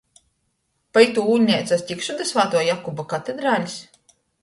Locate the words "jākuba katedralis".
2.73-3.81